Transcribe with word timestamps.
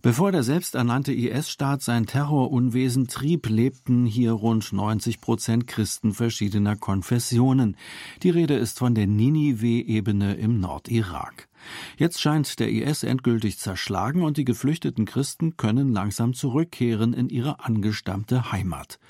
Bevor 0.00 0.30
der 0.30 0.44
selbsternannte 0.44 1.12
IS-Staat 1.12 1.82
sein 1.82 2.06
Terrorunwesen 2.06 3.08
trieb, 3.08 3.48
lebten 3.48 4.06
hier 4.06 4.30
rund 4.30 4.72
90 4.72 5.20
Prozent 5.20 5.66
Christen 5.66 6.14
verschiedener 6.14 6.76
Konfessionen. 6.76 7.76
Die 8.22 8.30
Rede 8.30 8.54
ist 8.54 8.78
von 8.78 8.94
der 8.94 9.08
Ninive-Ebene 9.08 10.34
im 10.34 10.60
Nordirak. 10.60 11.48
Jetzt 11.96 12.20
scheint 12.20 12.60
der 12.60 12.70
IS 12.70 13.02
endgültig 13.02 13.58
zerschlagen 13.58 14.22
und 14.22 14.36
die 14.36 14.44
geflüchteten 14.44 15.04
Christen 15.04 15.56
können 15.56 15.92
langsam 15.92 16.32
zurückkehren 16.32 17.12
in 17.12 17.28
ihre 17.28 17.64
angestammte 17.64 18.52
Heimat. 18.52 19.00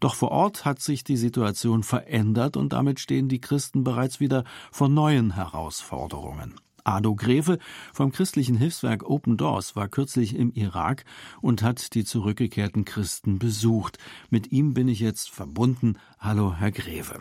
Doch 0.00 0.14
vor 0.14 0.30
Ort 0.30 0.64
hat 0.64 0.80
sich 0.80 1.04
die 1.04 1.18
Situation 1.18 1.82
verändert 1.82 2.56
und 2.56 2.72
damit 2.72 3.00
stehen 3.00 3.28
die 3.28 3.42
Christen 3.42 3.84
bereits 3.84 4.18
wieder 4.18 4.44
vor 4.72 4.88
neuen 4.88 5.34
Herausforderungen. 5.34 6.54
Ado 6.88 7.14
Greve 7.14 7.58
vom 7.92 8.12
christlichen 8.12 8.56
Hilfswerk 8.56 9.08
Open 9.08 9.36
Doors 9.36 9.76
war 9.76 9.88
kürzlich 9.88 10.34
im 10.34 10.52
Irak 10.52 11.04
und 11.42 11.62
hat 11.62 11.94
die 11.94 12.04
zurückgekehrten 12.04 12.86
Christen 12.86 13.38
besucht. 13.38 13.98
Mit 14.30 14.52
ihm 14.52 14.72
bin 14.72 14.88
ich 14.88 14.98
jetzt 14.98 15.30
verbunden. 15.30 15.98
Hallo, 16.18 16.54
Herr 16.54 16.70
Greve. 16.70 17.20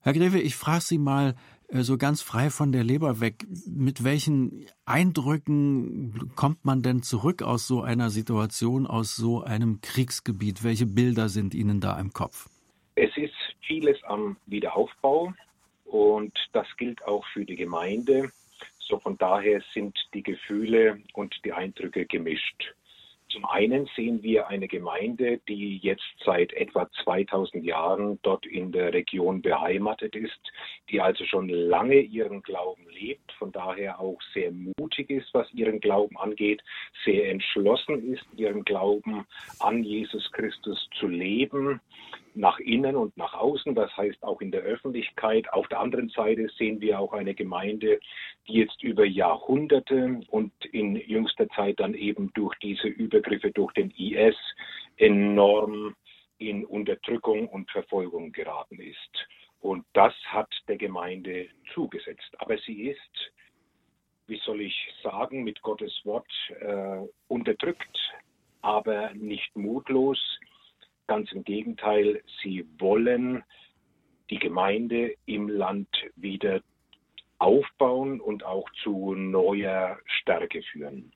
Herr 0.00 0.12
Greve, 0.12 0.38
ich 0.38 0.54
frage 0.54 0.82
Sie 0.82 0.98
mal 0.98 1.34
äh, 1.66 1.80
so 1.82 1.98
ganz 1.98 2.22
frei 2.22 2.50
von 2.50 2.70
der 2.70 2.84
Leber 2.84 3.18
weg, 3.18 3.44
mit 3.66 4.04
welchen 4.04 4.66
Eindrücken 4.84 6.30
kommt 6.36 6.64
man 6.64 6.82
denn 6.82 7.02
zurück 7.02 7.42
aus 7.42 7.66
so 7.66 7.82
einer 7.82 8.10
Situation, 8.10 8.86
aus 8.86 9.16
so 9.16 9.42
einem 9.42 9.80
Kriegsgebiet? 9.80 10.62
Welche 10.62 10.86
Bilder 10.86 11.28
sind 11.28 11.52
Ihnen 11.52 11.80
da 11.80 11.98
im 11.98 12.12
Kopf? 12.12 12.48
Es 12.94 13.10
ist 13.16 13.34
vieles 13.66 13.96
am 14.04 14.36
Wiederaufbau 14.46 15.34
und 15.84 16.32
das 16.52 16.68
gilt 16.76 17.04
auch 17.06 17.24
für 17.32 17.44
die 17.44 17.56
Gemeinde. 17.56 18.30
So 18.88 18.98
von 18.98 19.16
daher 19.18 19.62
sind 19.72 19.98
die 20.12 20.22
Gefühle 20.22 21.00
und 21.14 21.34
die 21.44 21.52
Eindrücke 21.52 22.06
gemischt. 22.06 22.74
Zum 23.30 23.46
einen 23.46 23.86
sehen 23.96 24.22
wir 24.22 24.46
eine 24.46 24.68
Gemeinde, 24.68 25.40
die 25.48 25.78
jetzt 25.78 26.04
seit 26.24 26.52
etwa 26.52 26.88
2000 27.02 27.64
Jahren 27.64 28.20
dort 28.22 28.46
in 28.46 28.70
der 28.70 28.92
Region 28.92 29.42
beheimatet 29.42 30.14
ist, 30.14 30.38
die 30.88 31.00
also 31.00 31.24
schon 31.24 31.48
lange 31.48 31.98
ihren 31.98 32.42
Glauben 32.42 32.86
lebt, 32.90 33.32
von 33.32 33.50
daher 33.50 33.98
auch 33.98 34.20
sehr 34.32 34.52
mutig 34.78 35.10
ist, 35.10 35.34
was 35.34 35.52
ihren 35.52 35.80
Glauben 35.80 36.16
angeht, 36.16 36.62
sehr 37.04 37.28
entschlossen 37.28 38.12
ist, 38.12 38.24
ihren 38.36 38.64
Glauben 38.64 39.26
an 39.58 39.82
Jesus 39.82 40.30
Christus 40.30 40.88
zu 41.00 41.08
leben, 41.08 41.80
nach 42.34 42.58
innen 42.58 42.96
und 42.96 43.16
nach 43.16 43.34
außen, 43.34 43.74
das 43.74 43.96
heißt 43.96 44.22
auch 44.22 44.40
in 44.40 44.50
der 44.50 44.62
Öffentlichkeit. 44.62 45.52
Auf 45.52 45.68
der 45.68 45.80
anderen 45.80 46.08
Seite 46.08 46.48
sehen 46.58 46.80
wir 46.80 46.98
auch 46.98 47.12
eine 47.12 47.34
Gemeinde, 47.34 48.00
die 48.48 48.54
jetzt 48.54 48.82
über 48.82 49.04
Jahrhunderte 49.04 50.20
und 50.28 50.52
in 50.66 50.96
jüngster 50.96 51.48
Zeit 51.50 51.80
dann 51.80 51.94
eben 51.94 52.32
durch 52.34 52.54
diese 52.58 52.88
Übergriffe 52.88 53.50
durch 53.52 53.72
den 53.74 53.90
IS 53.90 54.36
enorm 54.96 55.94
in 56.38 56.64
Unterdrückung 56.64 57.48
und 57.48 57.70
Verfolgung 57.70 58.32
geraten 58.32 58.80
ist. 58.80 59.28
Und 59.60 59.86
das 59.94 60.12
hat 60.26 60.52
der 60.68 60.76
Gemeinde 60.76 61.48
zugesetzt. 61.72 62.30
Aber 62.38 62.58
sie 62.58 62.90
ist, 62.90 63.32
wie 64.26 64.40
soll 64.44 64.60
ich 64.60 64.76
sagen, 65.02 65.42
mit 65.44 65.62
Gottes 65.62 66.00
Wort 66.04 66.30
äh, 66.60 67.06
unterdrückt, 67.28 67.98
aber 68.60 69.14
nicht 69.14 69.54
mutlos. 69.56 70.18
Ganz 71.06 71.30
im 71.32 71.44
Gegenteil, 71.44 72.22
sie 72.42 72.66
wollen 72.78 73.42
die 74.30 74.38
Gemeinde 74.38 75.14
im 75.26 75.48
Land 75.48 75.88
wieder 76.16 76.62
aufbauen 77.38 78.20
und 78.20 78.44
auch 78.44 78.68
zu 78.82 79.14
neuer 79.14 79.98
Stärke 80.06 80.62
führen. 80.62 81.12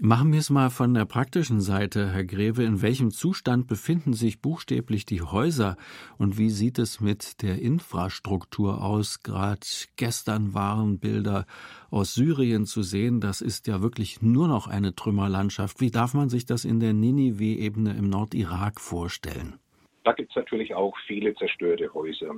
Machen 0.00 0.32
wir 0.32 0.40
es 0.40 0.50
mal 0.50 0.70
von 0.70 0.92
der 0.92 1.04
praktischen 1.04 1.60
Seite, 1.60 2.10
Herr 2.10 2.24
Greve. 2.24 2.64
In 2.64 2.82
welchem 2.82 3.12
Zustand 3.12 3.68
befinden 3.68 4.12
sich 4.12 4.40
buchstäblich 4.42 5.06
die 5.06 5.22
Häuser 5.22 5.76
und 6.18 6.36
wie 6.36 6.50
sieht 6.50 6.80
es 6.80 7.00
mit 7.00 7.42
der 7.42 7.60
Infrastruktur 7.60 8.82
aus? 8.82 9.22
Gerade 9.22 9.60
gestern 9.94 10.52
waren 10.52 10.98
Bilder 10.98 11.46
aus 11.92 12.12
Syrien 12.12 12.66
zu 12.66 12.82
sehen. 12.82 13.20
Das 13.20 13.40
ist 13.40 13.68
ja 13.68 13.82
wirklich 13.82 14.20
nur 14.20 14.48
noch 14.48 14.66
eine 14.66 14.96
Trümmerlandschaft. 14.96 15.80
Wie 15.80 15.92
darf 15.92 16.12
man 16.12 16.28
sich 16.28 16.44
das 16.44 16.64
in 16.64 16.80
der 16.80 16.92
Ninive-Ebene 16.92 17.96
im 17.96 18.10
Nordirak 18.10 18.80
vorstellen? 18.80 19.60
Da 20.02 20.12
gibt 20.12 20.30
es 20.30 20.36
natürlich 20.36 20.74
auch 20.74 20.96
viele 21.06 21.36
zerstörte 21.36 21.94
Häuser. 21.94 22.34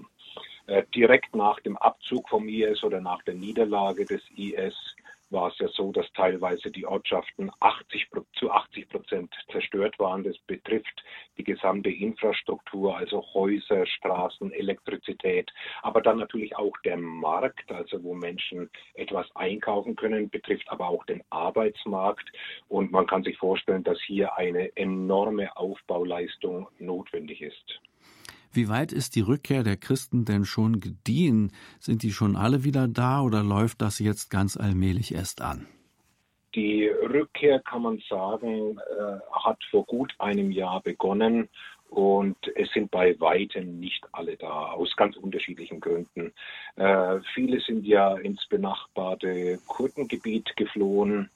Äh, 0.66 0.82
direkt 0.94 1.34
nach 1.34 1.58
dem 1.60 1.78
Abzug 1.78 2.28
vom 2.28 2.48
IS 2.48 2.84
oder 2.84 3.00
nach 3.00 3.22
der 3.22 3.34
Niederlage 3.34 4.04
des 4.04 4.20
IS 4.36 4.74
war 5.30 5.48
es 5.48 5.58
ja 5.58 5.68
so, 5.68 5.92
dass 5.92 6.10
teilweise 6.12 6.70
die 6.70 6.86
Ortschaften 6.86 7.50
80, 7.60 8.08
zu 8.34 8.50
80 8.50 8.88
Prozent 8.88 9.34
zerstört 9.50 9.98
waren. 9.98 10.24
Das 10.24 10.38
betrifft 10.46 11.04
die 11.36 11.44
gesamte 11.44 11.90
Infrastruktur, 11.90 12.96
also 12.96 13.24
Häuser, 13.34 13.86
Straßen, 13.86 14.52
Elektrizität, 14.52 15.50
aber 15.82 16.00
dann 16.00 16.18
natürlich 16.18 16.56
auch 16.56 16.76
der 16.84 16.96
Markt, 16.96 17.70
also 17.70 18.02
wo 18.02 18.14
Menschen 18.14 18.70
etwas 18.94 19.26
einkaufen 19.34 19.96
können, 19.96 20.30
betrifft 20.30 20.68
aber 20.68 20.88
auch 20.88 21.04
den 21.06 21.22
Arbeitsmarkt. 21.30 22.30
Und 22.68 22.92
man 22.92 23.06
kann 23.06 23.22
sich 23.24 23.36
vorstellen, 23.38 23.84
dass 23.84 24.00
hier 24.02 24.36
eine 24.36 24.76
enorme 24.76 25.56
Aufbauleistung 25.56 26.68
notwendig 26.78 27.42
ist. 27.42 27.80
Wie 28.52 28.68
weit 28.68 28.92
ist 28.92 29.16
die 29.16 29.20
Rückkehr 29.20 29.62
der 29.62 29.76
Christen 29.76 30.24
denn 30.24 30.44
schon 30.44 30.80
gediehen? 30.80 31.52
Sind 31.78 32.02
die 32.02 32.12
schon 32.12 32.36
alle 32.36 32.64
wieder 32.64 32.88
da 32.88 33.22
oder 33.22 33.42
läuft 33.42 33.82
das 33.82 33.98
jetzt 33.98 34.30
ganz 34.30 34.56
allmählich 34.56 35.14
erst 35.14 35.42
an? 35.42 35.66
Die 36.54 36.86
Rückkehr, 36.86 37.60
kann 37.60 37.82
man 37.82 38.02
sagen, 38.08 38.78
äh, 38.78 39.18
hat 39.30 39.58
vor 39.70 39.84
gut 39.84 40.14
einem 40.18 40.50
Jahr 40.50 40.80
begonnen 40.80 41.50
und 41.90 42.36
es 42.54 42.70
sind 42.72 42.90
bei 42.90 43.18
weitem 43.20 43.78
nicht 43.78 44.04
alle 44.12 44.36
da, 44.36 44.72
aus 44.72 44.96
ganz 44.96 45.16
unterschiedlichen 45.16 45.80
Gründen. 45.80 46.32
Äh, 46.76 47.20
viele 47.34 47.60
sind 47.60 47.86
ja 47.86 48.16
ins 48.16 48.46
benachbarte 48.48 49.58
Kurdengebiet 49.66 50.56
geflohen 50.56 51.30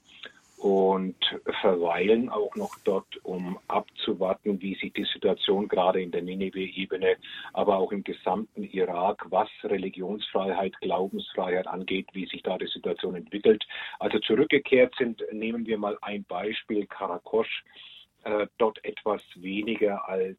und 0.61 1.17
verweilen 1.63 2.29
auch 2.29 2.55
noch 2.55 2.77
dort, 2.85 3.17
um 3.25 3.59
abzuwarten, 3.67 4.61
wie 4.61 4.75
sich 4.75 4.93
die 4.93 5.07
Situation 5.11 5.69
gerade 5.69 6.03
in 6.03 6.11
der 6.11 6.21
Nineveh-Ebene, 6.21 7.17
aber 7.55 7.79
auch 7.79 7.93
im 7.93 8.05
gesamten 8.05 8.65
Irak, 8.65 9.25
was 9.31 9.49
Religionsfreiheit, 9.65 10.79
Glaubensfreiheit 10.83 11.67
angeht, 11.67 12.09
wie 12.13 12.27
sich 12.27 12.43
da 12.43 12.59
die 12.59 12.67
Situation 12.67 13.15
entwickelt. 13.15 13.65
Also 13.99 14.19
zurückgekehrt 14.19 14.95
sind, 14.99 15.23
nehmen 15.33 15.65
wir 15.65 15.79
mal 15.79 15.97
ein 16.03 16.25
Beispiel, 16.25 16.87
Karakosch, 16.87 17.65
äh, 18.25 18.47
dort 18.59 18.85
etwas 18.85 19.23
weniger 19.37 20.07
als 20.07 20.39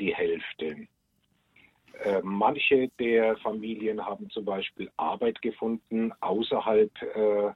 die 0.00 0.12
Hälfte. 0.12 0.88
Äh, 2.04 2.20
manche 2.22 2.88
der 2.98 3.36
Familien 3.38 4.04
haben 4.04 4.30
zum 4.30 4.44
Beispiel 4.44 4.90
Arbeit 4.96 5.40
gefunden 5.42 6.12
außerhalb 6.20 6.90
äh, 7.02 7.52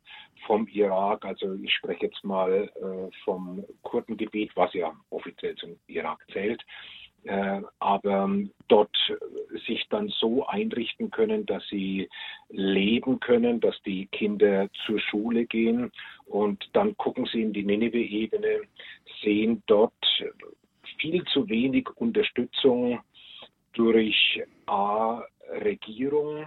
vom 0.47 0.67
Irak. 0.69 1.25
Also 1.25 1.55
ich 1.55 1.73
spreche 1.73 2.07
jetzt 2.07 2.23
mal 2.25 2.71
äh, 2.75 3.11
vom 3.25 3.65
Kurdengebiet, 3.83 4.51
was 4.55 4.73
ja 4.75 4.93
offiziell 5.11 5.55
zum 5.57 5.77
Irak 5.87 6.25
zählt. 6.33 6.63
Äh, 7.25 7.63
aber 7.79 8.29
dort 8.69 8.95
sich 9.67 9.87
dann 9.89 10.09
so 10.09 10.47
einrichten 10.47 11.11
können, 11.11 11.47
dass 11.47 11.67
sie 11.69 12.11
leben 12.51 13.19
können, 13.21 13.61
dass 13.61 13.81
die 13.87 14.07
Kinder 14.07 14.69
zur 14.85 15.01
Schule 15.01 15.47
gehen 15.47 15.91
und 16.27 16.69
dann 16.75 16.95
gucken 16.99 17.25
sie 17.33 17.41
in 17.41 17.55
die 17.55 17.65
Nineveh-Ebene, 17.65 18.63
sehen 19.23 19.63
dort 19.67 19.95
viel 20.99 21.25
zu 21.25 21.49
wenig 21.49 21.89
Unterstützung 21.97 23.01
durch 23.75 24.43
A, 24.67 25.23
Regierung, 25.61 26.47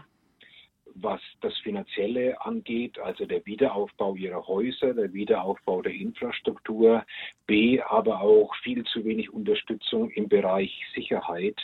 was 0.96 1.22
das 1.42 1.56
Finanzielle 1.60 2.40
angeht, 2.42 2.98
also 3.00 3.26
der 3.26 3.46
Wiederaufbau 3.46 4.16
ihrer 4.16 4.46
Häuser, 4.48 4.94
der 4.94 5.14
Wiederaufbau 5.14 5.82
der 5.82 5.94
Infrastruktur, 5.94 7.06
B, 7.46 7.80
aber 7.82 8.22
auch 8.22 8.54
viel 8.64 8.84
zu 8.86 9.06
wenig 9.06 9.32
Unterstützung 9.32 10.10
im 10.12 10.28
Bereich 10.28 10.74
Sicherheit. 10.96 11.58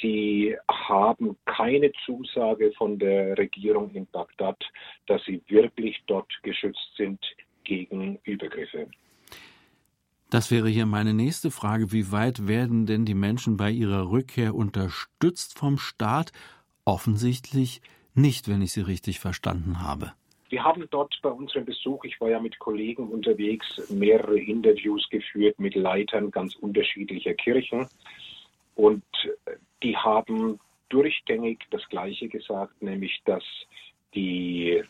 Sie 0.00 0.56
haben 0.70 1.36
keine 1.44 1.92
Zusage 2.04 2.72
von 2.72 2.98
der 2.98 3.36
Regierung 3.38 3.90
in 3.94 4.06
Bagdad, 4.06 4.58
dass 5.06 5.24
sie 5.24 5.42
wirklich 5.48 6.00
dort 6.06 6.30
geschützt 6.42 6.96
sind 6.96 7.20
gegen 7.64 8.18
Übergriffe. 8.24 8.88
Das 10.30 10.50
wäre 10.50 10.68
hier 10.68 10.84
meine 10.84 11.14
nächste 11.14 11.50
Frage. 11.50 11.90
Wie 11.90 12.12
weit 12.12 12.46
werden 12.46 12.84
denn 12.84 13.06
die 13.06 13.14
Menschen 13.14 13.56
bei 13.56 13.70
ihrer 13.70 14.10
Rückkehr 14.10 14.54
unterstützt 14.54 15.58
vom 15.58 15.78
Staat? 15.78 16.32
Offensichtlich 16.84 17.80
nicht, 18.14 18.48
wenn 18.48 18.60
ich 18.60 18.72
Sie 18.72 18.82
richtig 18.82 19.20
verstanden 19.20 19.82
habe. 19.82 20.12
Wir 20.50 20.64
haben 20.64 20.86
dort 20.90 21.18
bei 21.22 21.30
unserem 21.30 21.64
Besuch, 21.64 22.04
ich 22.04 22.20
war 22.20 22.30
ja 22.30 22.40
mit 22.40 22.58
Kollegen 22.58 23.08
unterwegs, 23.08 23.90
mehrere 23.90 24.38
Interviews 24.38 25.08
geführt 25.10 25.58
mit 25.58 25.74
Leitern 25.74 26.30
ganz 26.30 26.54
unterschiedlicher 26.56 27.34
Kirchen. 27.34 27.86
Und 28.74 29.04
die 29.82 29.96
haben 29.96 30.58
durchgängig 30.88 31.66
das 31.70 31.86
Gleiche 31.88 32.28
gesagt, 32.28 32.82
nämlich 32.82 33.20
dass 33.24 33.44
die 34.14 34.82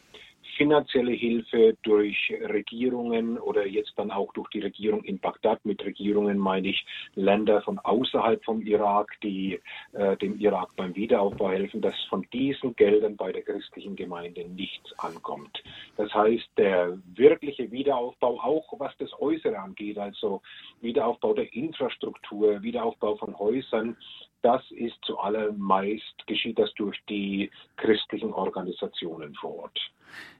finanzielle 0.58 1.12
Hilfe 1.12 1.76
durch 1.84 2.34
Regierungen 2.42 3.38
oder 3.38 3.66
jetzt 3.66 3.92
dann 3.96 4.10
auch 4.10 4.32
durch 4.34 4.48
die 4.50 4.60
Regierung 4.60 5.02
in 5.04 5.18
Bagdad. 5.18 5.64
Mit 5.64 5.82
Regierungen 5.84 6.36
meine 6.36 6.68
ich 6.68 6.84
Länder 7.14 7.62
von 7.62 7.78
außerhalb 7.78 8.44
vom 8.44 8.60
Irak, 8.62 9.16
die 9.22 9.60
äh, 9.92 10.16
dem 10.16 10.38
Irak 10.40 10.68
beim 10.76 10.94
Wiederaufbau 10.94 11.50
helfen, 11.50 11.80
dass 11.80 11.94
von 12.10 12.26
diesen 12.32 12.74
Geldern 12.74 13.16
bei 13.16 13.32
der 13.32 13.42
christlichen 13.42 13.94
Gemeinde 13.94 14.46
nichts 14.48 14.92
ankommt. 14.98 15.62
Das 15.96 16.12
heißt, 16.12 16.48
der 16.56 16.98
wirkliche 17.14 17.70
Wiederaufbau, 17.70 18.40
auch 18.40 18.66
was 18.78 18.92
das 18.98 19.10
Äußere 19.20 19.58
angeht, 19.58 19.96
also 19.96 20.42
Wiederaufbau 20.80 21.34
der 21.34 21.52
Infrastruktur, 21.54 22.60
Wiederaufbau 22.62 23.16
von 23.16 23.38
Häusern, 23.38 23.96
das 24.42 24.62
ist 24.70 24.96
zuallermeist, 25.04 26.26
geschieht 26.26 26.58
das 26.58 26.72
durch 26.74 26.98
die 27.08 27.50
christlichen 27.76 28.32
Organisationen 28.32 29.34
vor 29.34 29.56
Ort. 29.56 29.78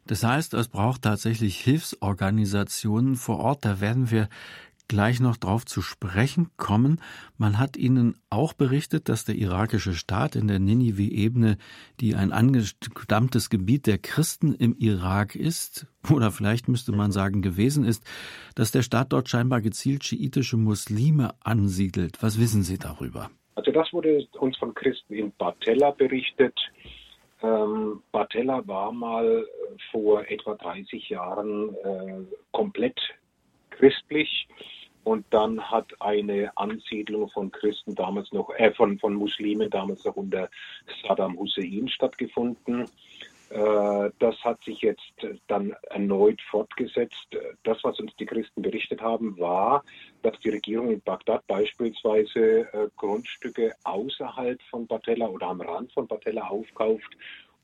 Das 0.07 0.25
heißt, 0.25 0.55
es 0.55 0.69
braucht 0.69 1.03
tatsächlich 1.03 1.59
Hilfsorganisationen 1.59 3.17
vor 3.17 3.41
Ort. 3.41 3.65
Da 3.65 3.81
werden 3.81 4.11
wir 4.11 4.29
gleich 4.89 5.21
noch 5.21 5.37
drauf 5.37 5.67
zu 5.67 5.83
sprechen 5.83 6.51
kommen. 6.57 7.01
Man 7.37 7.59
hat 7.59 7.77
Ihnen 7.77 8.19
auch 8.31 8.55
berichtet, 8.55 9.09
dass 9.09 9.25
der 9.25 9.35
irakische 9.35 9.95
Staat 9.95 10.35
in 10.35 10.49
der 10.49 10.59
Ninive-Ebene, 10.59 11.59
die 12.01 12.15
ein 12.15 12.33
angestammtes 12.33 13.51
Gebiet 13.51 13.87
der 13.87 13.99
Christen 13.99 14.55
im 14.55 14.75
Irak 14.79 15.35
ist, 15.35 15.87
oder 16.11 16.33
vielleicht 16.33 16.69
müsste 16.69 16.93
man 16.93 17.13
sagen 17.13 17.43
gewesen 17.43 17.85
ist, 17.85 18.03
dass 18.55 18.73
der 18.73 18.83
Staat 18.83 19.13
dort 19.13 19.29
scheinbar 19.29 19.61
gezielt 19.61 20.05
schiitische 20.05 20.57
Muslime 20.57 21.35
ansiedelt. 21.41 22.23
Was 22.23 22.41
wissen 22.41 22.63
Sie 22.63 22.79
darüber? 22.79 23.31
Also 23.59 23.73
das 23.73 23.93
wurde 23.93 24.25
uns 24.39 24.57
von 24.57 24.73
Christen 24.73 25.15
in 25.15 25.33
Bartella 25.33 25.91
berichtet. 25.91 26.57
Ähm, 27.43 28.05
Bartella 28.13 28.63
war 28.69 28.93
mal 28.93 29.45
vor 29.91 30.25
etwa 30.31 30.55
30 30.55 31.09
Jahren 31.09 31.75
äh, 31.75 32.37
komplett 32.53 33.01
christlich 33.71 34.47
und 35.03 35.27
dann 35.31 35.61
hat 35.61 35.87
eine 35.99 36.57
Ansiedlung 36.57 37.29
von 37.31 37.51
Christen 37.51 37.97
damals 37.97 38.31
noch, 38.31 38.49
äh, 38.51 38.73
von, 38.75 38.97
von 39.01 39.15
Muslimen 39.15 39.69
damals 39.71 40.05
noch 40.05 40.15
unter 40.15 40.49
Saddam 41.03 41.37
Hussein 41.37 41.89
stattgefunden. 41.89 42.85
Äh, 43.51 44.11
das 44.21 44.37
hat 44.45 44.63
sich 44.63 44.83
jetzt 44.83 45.15
dann 45.49 45.75
erneut 45.91 46.41
fortgesetzt. 46.43 47.27
Das, 47.65 47.79
was 47.83 47.99
uns 47.99 48.15
die 48.21 48.27
Christen 48.27 48.63
berichtet 48.63 49.01
haben, 49.01 49.37
war, 49.37 49.83
dass 50.23 50.39
die 50.41 50.51
Regierung 50.51 50.91
in 50.91 51.01
Bagdad 51.01 51.47
beispielsweise 51.47 52.69
äh, 52.73 52.89
Grundstücke 52.97 53.75
außerhalb 53.85 54.61
von 54.71 54.87
Batella 54.87 55.27
oder 55.29 55.49
am 55.49 55.61
Rand 55.61 55.93
von 55.93 56.07
Batella 56.07 56.49
aufkauft, 56.49 57.17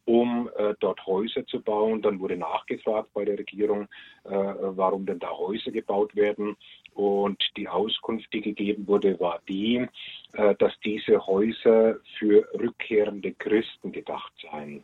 um 0.05 0.51
äh, 0.57 0.75
dort 0.81 1.05
Häuser 1.07 1.47
zu 1.47 1.61
bauen. 1.61 2.03
Dann 2.03 2.21
wurde 2.21 2.37
nachgefragt 2.37 3.13
bei 3.15 3.25
der 3.25 3.39
Regierung, 3.39 3.89
warum 4.25 5.05
denn 5.05 5.19
da 5.19 5.31
Häuser 5.31 5.71
gebaut 5.71 6.17
werden. 6.17 6.57
Und 6.95 7.43
die 7.57 7.69
Auskunft, 7.69 8.33
die 8.33 8.41
gegeben 8.41 8.87
wurde, 8.87 9.19
war 9.21 9.41
die, 9.49 9.87
dass 10.33 10.73
diese 10.83 11.27
Häuser 11.27 11.97
für 12.19 12.49
rückkehrende 12.55 13.33
Christen 13.33 13.93
gedacht 13.93 14.33
seien. 14.41 14.83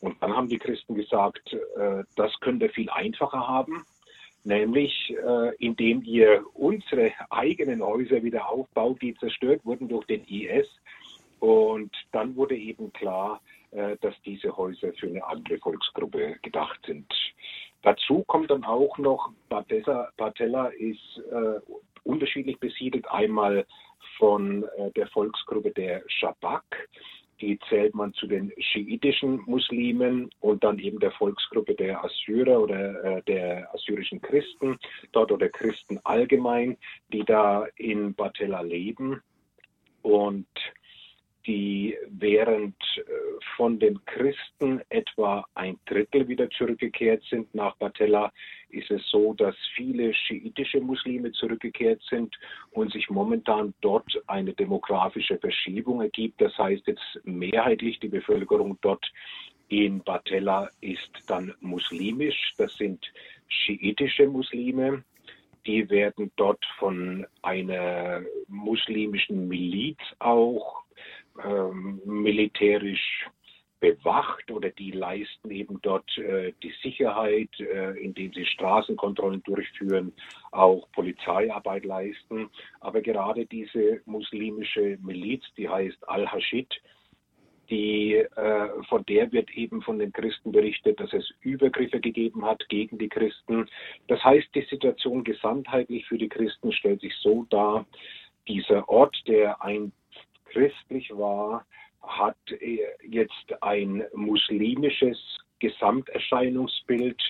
Und 0.00 0.22
dann 0.22 0.34
haben 0.34 0.48
die 0.48 0.58
Christen 0.58 0.94
gesagt, 0.94 1.52
äh, 1.52 2.04
das 2.16 2.32
könnt 2.40 2.62
ihr 2.62 2.70
viel 2.70 2.88
einfacher 2.90 3.46
haben, 3.46 3.84
nämlich 4.44 5.10
äh, 5.10 5.54
indem 5.56 6.02
ihr 6.02 6.44
unsere 6.54 7.12
eigenen 7.30 7.82
Häuser 7.82 8.22
wieder 8.22 8.48
aufbaut, 8.48 9.00
die 9.02 9.14
zerstört 9.16 9.64
wurden 9.64 9.88
durch 9.88 10.06
den 10.06 10.24
IS. 10.24 10.68
Und 11.38 11.90
dann 12.12 12.36
wurde 12.36 12.56
eben 12.56 12.92
klar, 12.92 13.40
äh, 13.72 13.96
dass 14.00 14.14
diese 14.24 14.56
Häuser 14.56 14.92
für 14.94 15.08
eine 15.08 15.24
andere 15.24 15.58
Volksgruppe 15.58 16.36
gedacht 16.42 16.80
sind. 16.86 17.06
Dazu 17.82 18.24
kommt 18.26 18.50
dann 18.50 18.64
auch 18.64 18.98
noch, 18.98 19.32
Batella 19.48 20.66
ist 20.68 21.22
äh, 21.30 21.60
unterschiedlich 22.04 22.58
besiedelt, 22.58 23.08
einmal 23.10 23.64
von 24.18 24.64
äh, 24.76 24.90
der 24.92 25.06
Volksgruppe 25.08 25.70
der 25.70 26.02
Shabak, 26.06 26.88
die 27.40 27.58
zählt 27.68 27.94
man 27.94 28.12
zu 28.14 28.26
den 28.26 28.52
schiitischen 28.58 29.42
Muslimen 29.46 30.30
und 30.40 30.62
dann 30.62 30.78
eben 30.78 31.00
der 31.00 31.12
Volksgruppe 31.12 31.74
der 31.74 32.04
Assyrer 32.04 32.60
oder 32.60 33.04
äh, 33.04 33.22
der 33.22 33.72
assyrischen 33.74 34.20
Christen 34.20 34.78
dort 35.12 35.32
oder 35.32 35.48
Christen 35.48 35.98
allgemein, 36.04 36.76
die 37.12 37.24
da 37.24 37.66
in 37.76 38.14
Batella 38.14 38.60
leben. 38.60 39.22
Und 40.02 40.46
die 41.46 41.96
während 42.08 42.76
äh, 42.96 43.02
von 43.60 43.78
den 43.78 44.02
Christen 44.06 44.80
etwa 44.88 45.44
ein 45.52 45.78
Drittel 45.84 46.26
wieder 46.26 46.48
zurückgekehrt 46.48 47.22
sind 47.28 47.54
nach 47.54 47.76
Batella, 47.76 48.32
ist 48.70 48.90
es 48.90 49.06
so, 49.10 49.34
dass 49.34 49.54
viele 49.74 50.14
schiitische 50.14 50.80
Muslime 50.80 51.30
zurückgekehrt 51.32 52.00
sind 52.08 52.34
und 52.70 52.90
sich 52.90 53.10
momentan 53.10 53.74
dort 53.82 54.10
eine 54.28 54.54
demografische 54.54 55.36
Verschiebung 55.36 56.00
ergibt. 56.00 56.40
Das 56.40 56.56
heißt 56.56 56.86
jetzt 56.86 57.20
mehrheitlich 57.24 58.00
die 58.00 58.08
Bevölkerung 58.08 58.78
dort 58.80 59.06
in 59.68 60.02
Batella 60.04 60.70
ist 60.80 61.10
dann 61.26 61.52
muslimisch. 61.60 62.54
Das 62.56 62.74
sind 62.78 63.04
schiitische 63.46 64.26
Muslime. 64.26 65.04
Die 65.66 65.90
werden 65.90 66.32
dort 66.36 66.64
von 66.78 67.26
einer 67.42 68.22
muslimischen 68.48 69.48
Miliz 69.48 69.98
auch 70.18 70.82
ähm, 71.44 72.00
militärisch 72.06 73.28
bewacht 73.80 74.50
oder 74.50 74.70
die 74.70 74.92
leisten 74.92 75.50
eben 75.50 75.80
dort 75.82 76.16
äh, 76.18 76.52
die 76.62 76.72
Sicherheit, 76.82 77.48
äh, 77.58 77.98
indem 77.98 78.32
sie 78.32 78.44
Straßenkontrollen 78.44 79.42
durchführen, 79.42 80.12
auch 80.52 80.86
Polizeiarbeit 80.92 81.84
leisten. 81.84 82.50
Aber 82.80 83.00
gerade 83.00 83.46
diese 83.46 84.02
muslimische 84.04 84.98
Miliz, 85.02 85.42
die 85.56 85.68
heißt 85.68 86.08
Al-Hashid, 86.08 86.68
die, 87.70 88.14
äh, 88.14 88.68
von 88.88 89.04
der 89.06 89.32
wird 89.32 89.50
eben 89.52 89.80
von 89.80 89.98
den 89.98 90.12
Christen 90.12 90.52
berichtet, 90.52 91.00
dass 91.00 91.12
es 91.12 91.32
Übergriffe 91.40 92.00
gegeben 92.00 92.44
hat 92.44 92.68
gegen 92.68 92.98
die 92.98 93.08
Christen. 93.08 93.68
Das 94.08 94.22
heißt, 94.22 94.48
die 94.54 94.66
Situation 94.68 95.24
gesamtheitlich 95.24 96.06
für 96.06 96.18
die 96.18 96.28
Christen 96.28 96.72
stellt 96.72 97.00
sich 97.00 97.14
so 97.16 97.46
dar, 97.48 97.86
dieser 98.48 98.88
Ort, 98.88 99.16
der 99.26 99.62
ein 99.62 99.92
christlich 100.46 101.10
war, 101.16 101.64
hat 102.02 102.36
jetzt 103.02 103.62
ein 103.62 104.04
muslimisches 104.14 105.18
Gesamterscheinungsbild 105.58 107.20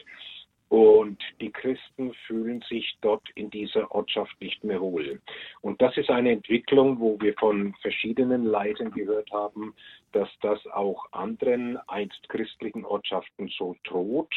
und 0.70 1.20
die 1.40 1.50
Christen 1.50 2.14
fühlen 2.28 2.62
sich 2.68 2.96
dort 3.00 3.28
in 3.34 3.50
dieser 3.50 3.90
Ortschaft 3.90 4.40
nicht 4.40 4.62
mehr 4.62 4.80
wohl. 4.80 5.20
Und 5.62 5.82
das 5.82 5.96
ist 5.96 6.10
eine 6.10 6.30
Entwicklung, 6.30 7.00
wo 7.00 7.20
wir 7.20 7.34
von 7.34 7.74
verschiedenen 7.82 8.44
Leitern 8.44 8.92
gehört 8.92 9.28
haben, 9.32 9.74
dass 10.12 10.28
das 10.42 10.64
auch 10.68 11.06
anderen 11.10 11.76
einst 11.88 12.28
christlichen 12.28 12.84
Ortschaften 12.84 13.48
so 13.58 13.74
droht. 13.82 14.32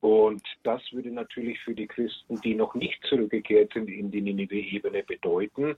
Und 0.00 0.42
das 0.64 0.82
würde 0.90 1.12
natürlich 1.12 1.60
für 1.60 1.74
die 1.74 1.86
Christen, 1.86 2.40
die 2.40 2.56
noch 2.56 2.74
nicht 2.74 3.00
zurückgekehrt 3.04 3.72
sind 3.74 3.88
in 3.88 4.10
die 4.10 4.20
Ninive-Ebene, 4.20 5.04
bedeuten, 5.04 5.76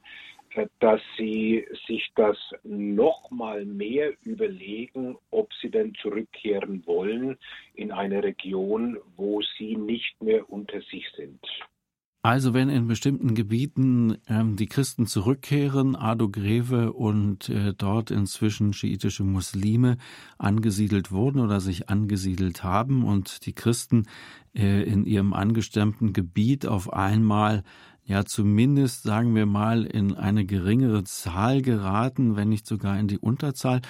dass 0.79 1.01
sie 1.17 1.65
sich 1.87 2.11
das 2.17 2.37
noch 2.65 3.31
mal 3.31 3.65
mehr 3.65 4.13
überlegen, 4.23 5.17
ob 5.31 5.53
sie 5.61 5.71
denn 5.71 5.95
zurückkehren 5.95 6.87
wollen 6.87 7.37
in 7.75 7.93
eine 7.93 8.23
Region, 8.23 8.99
wo 9.17 9.41
sie 9.59 9.77
nicht 9.77 10.21
mehr 10.23 10.51
unter 10.51 10.81
sich 10.83 11.07
sind. 11.17 11.41
Also 12.23 12.53
wenn 12.53 12.69
in 12.69 12.87
bestimmten 12.87 13.35
Gebieten 13.35 14.19
ähm, 14.29 14.57
die 14.57 14.67
Christen 14.67 15.07
zurückkehren, 15.07 15.97
Ado 15.97 16.29
Greve 16.29 16.93
und 16.93 17.49
äh, 17.49 17.73
dort 17.73 18.11
inzwischen 18.11 18.75
schiitische 18.75 19.25
Muslime 19.25 19.97
angesiedelt 20.37 21.13
wurden 21.13 21.41
oder 21.41 21.61
sich 21.61 21.89
angesiedelt 21.89 22.63
haben 22.63 23.05
und 23.05 23.47
die 23.47 23.55
Christen 23.55 24.07
äh, 24.55 24.83
in 24.83 25.07
ihrem 25.07 25.33
angestammten 25.33 26.13
Gebiet 26.13 26.67
auf 26.67 26.93
einmal 26.93 27.63
ja 28.11 28.25
zumindest, 28.25 29.05
sagen 29.05 29.35
wir 29.35 29.47
mal, 29.47 29.85
in 29.85 30.15
eine 30.15 30.45
geringere 30.45 31.05
Zahl 31.05 31.63
geraten, 31.63 32.37
wenn 32.37 32.49
nicht 32.49 32.67
sogar 32.67 32.99
in 32.99 33.09
die 33.09 33.19
Unterzahl. 33.19 33.81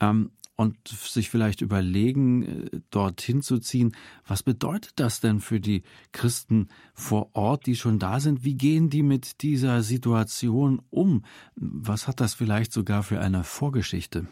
Ähm, 0.00 0.30
und 0.56 0.86
sich 0.86 1.30
vielleicht 1.30 1.62
überlegen, 1.62 2.42
äh, 2.42 2.80
dorthin 2.90 3.42
zu 3.42 3.58
ziehen. 3.58 3.96
Was 4.26 4.44
bedeutet 4.44 4.92
das 4.96 5.20
denn 5.20 5.40
für 5.40 5.58
die 5.58 5.82
Christen 6.12 6.68
vor 6.94 7.30
Ort, 7.34 7.66
die 7.66 7.74
schon 7.74 7.98
da 7.98 8.20
sind? 8.20 8.44
Wie 8.44 8.54
gehen 8.54 8.88
die 8.88 9.02
mit 9.02 9.42
dieser 9.42 9.82
Situation 9.82 10.80
um? 10.90 11.24
Was 11.56 12.06
hat 12.06 12.20
das 12.20 12.34
vielleicht 12.34 12.72
sogar 12.72 13.02
für 13.02 13.18
eine 13.18 13.42
Vorgeschichte? 13.42 14.28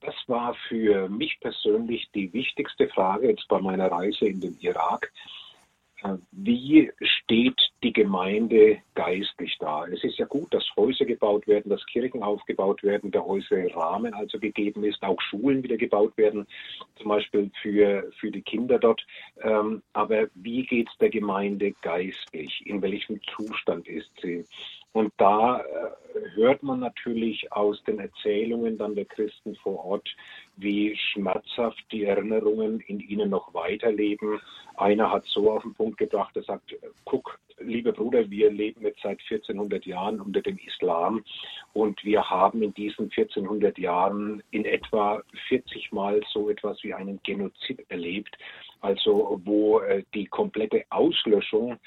Das 0.00 0.16
war 0.26 0.56
für 0.68 1.08
mich 1.08 1.38
persönlich 1.40 2.10
die 2.12 2.32
wichtigste 2.32 2.88
Frage 2.88 3.28
jetzt 3.28 3.46
bei 3.46 3.60
meiner 3.60 3.86
Reise 3.86 4.26
in 4.26 4.40
den 4.40 4.58
Irak. 4.58 5.12
Wie 6.30 6.90
steht 7.00 7.60
die 7.82 7.92
Gemeinde 7.92 8.12
Gemeinde 8.12 8.82
geistlich 8.94 9.56
da? 9.58 9.86
Es 9.86 10.04
ist 10.04 10.18
ja 10.18 10.26
gut, 10.26 10.52
dass 10.52 10.64
Häuser 10.76 11.04
gebaut 11.04 11.46
werden, 11.46 11.70
dass 11.70 11.84
Kirchen 11.86 12.22
aufgebaut 12.22 12.82
werden, 12.82 13.10
der 13.10 13.26
äußere 13.26 13.74
Rahmen 13.74 14.14
also 14.14 14.38
gegeben 14.38 14.84
ist, 14.84 15.02
auch 15.02 15.20
Schulen 15.20 15.62
wieder 15.62 15.76
gebaut 15.76 16.16
werden, 16.16 16.46
zum 16.96 17.08
Beispiel 17.08 17.50
für, 17.60 18.10
für 18.20 18.30
die 18.30 18.42
Kinder 18.42 18.78
dort. 18.78 19.04
Ähm, 19.42 19.82
aber 19.92 20.28
wie 20.34 20.64
geht 20.64 20.88
es 20.88 20.98
der 20.98 21.10
Gemeinde 21.10 21.72
geistlich? 21.82 22.62
In 22.66 22.82
welchem 22.82 23.20
Zustand 23.34 23.88
ist 23.88 24.10
sie? 24.20 24.44
Und 24.92 25.12
da 25.16 25.60
äh, 25.60 25.64
hört 26.34 26.62
man 26.62 26.80
natürlich 26.80 27.50
aus 27.52 27.82
den 27.84 27.98
Erzählungen 27.98 28.76
dann 28.76 28.94
der 28.94 29.06
Christen 29.06 29.56
vor 29.56 29.84
Ort, 29.84 30.08
wie 30.56 30.96
schmerzhaft 30.96 31.82
die 31.90 32.04
Erinnerungen 32.04 32.80
in 32.80 33.00
ihnen 33.00 33.30
noch 33.30 33.52
weiterleben. 33.54 34.40
Einer 34.76 35.10
hat 35.10 35.24
so 35.26 35.52
auf 35.52 35.62
den 35.62 35.74
Punkt 35.74 35.98
gebracht, 35.98 36.36
er 36.36 36.42
sagt, 36.42 36.74
guck, 37.04 37.38
lieber 37.58 37.92
Bruder, 37.92 38.28
wir 38.30 38.50
leben 38.50 38.82
jetzt 38.82 39.02
seit 39.02 39.20
1400 39.30 39.86
Jahren 39.86 40.20
unter 40.20 40.40
dem 40.40 40.58
Islam 40.58 41.24
und 41.72 42.02
wir 42.04 42.28
haben 42.28 42.62
in 42.62 42.74
diesen 42.74 43.04
1400 43.04 43.78
Jahren 43.78 44.42
in 44.50 44.64
etwa 44.64 45.22
40 45.48 45.92
Mal 45.92 46.20
so 46.32 46.50
etwas 46.50 46.82
wie 46.82 46.94
einen 46.94 47.20
Genozid 47.22 47.84
erlebt 47.88 48.36
also 48.82 49.40
wo 49.44 49.78
äh, 49.80 50.02
die 50.12 50.26
komplette 50.26 50.84
Auslöschung 50.90 51.78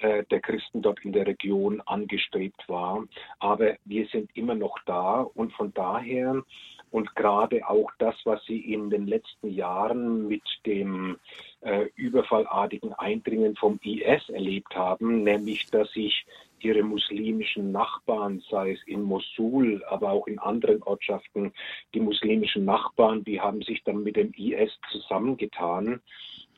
äh, 0.00 0.22
der 0.30 0.40
Christen 0.40 0.82
dort 0.82 1.04
in 1.04 1.12
der 1.12 1.26
Region 1.26 1.80
angestrebt 1.86 2.62
war. 2.68 3.04
Aber 3.40 3.76
wir 3.86 4.06
sind 4.08 4.30
immer 4.36 4.54
noch 4.54 4.78
da 4.86 5.22
und 5.22 5.52
von 5.54 5.72
daher 5.74 6.42
und 6.92 7.16
gerade 7.16 7.66
auch 7.68 7.90
das, 7.98 8.14
was 8.24 8.44
Sie 8.44 8.60
in 8.72 8.90
den 8.90 9.06
letzten 9.06 9.48
Jahren 9.50 10.28
mit 10.28 10.42
dem 10.66 11.16
äh, 11.62 11.86
überfallartigen 11.96 12.92
Eindringen 12.92 13.56
vom 13.56 13.80
IS 13.82 14.28
erlebt 14.28 14.76
haben, 14.76 15.24
nämlich 15.24 15.66
dass 15.70 15.90
sich 15.92 16.26
ihre 16.60 16.82
muslimischen 16.82 17.72
Nachbarn, 17.72 18.42
sei 18.48 18.72
es 18.72 18.80
in 18.86 19.02
Mosul, 19.02 19.82
aber 19.88 20.12
auch 20.12 20.26
in 20.26 20.38
anderen 20.38 20.82
Ortschaften, 20.82 21.52
die 21.94 22.00
muslimischen 22.00 22.66
Nachbarn, 22.66 23.24
die 23.24 23.40
haben 23.40 23.62
sich 23.62 23.82
dann 23.84 24.02
mit 24.02 24.16
dem 24.16 24.32
IS 24.36 24.70
zusammengetan. 24.90 26.00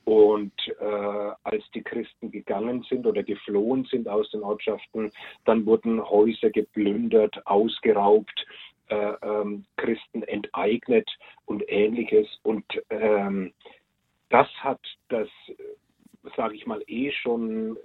Und 0.05 0.53
äh, 0.81 1.31
als 1.45 1.65
die 1.75 1.83
Christen 1.83 2.31
gegangen 2.31 2.85
sind 2.91 3.07
oder 3.07 3.23
geflohen 3.23 3.85
sind 3.85 4.07
aus 4.07 4.31
den 4.33 4.43
Ortschaften, 4.43 5.11
dann 5.47 5.65
wurden 5.65 6.03
Häuser 6.03 6.51
geplündert, 6.51 7.47
ausgeraubt, 7.47 8.45
ähm, 8.89 9.65
Christen 9.77 10.23
enteignet 10.23 11.11
und 11.47 11.63
ähnliches. 11.69 12.27
Und 12.43 12.65
ähm, 12.91 13.53
das 14.31 14.49
hat 14.59 14.81
das, 15.09 15.29
sage 16.37 16.55
ich 16.55 16.67
mal, 16.67 16.83
eh 16.87 17.11
schon 17.13 17.79